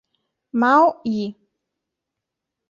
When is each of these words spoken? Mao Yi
Mao 0.59 0.87
Yi 1.13 1.25